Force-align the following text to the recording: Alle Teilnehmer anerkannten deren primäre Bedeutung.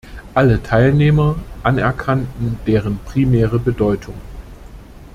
Alle 0.33 0.63
Teilnehmer 0.63 1.35
anerkannten 1.61 2.57
deren 2.65 2.97
primäre 3.05 3.59
Bedeutung. 3.59 4.15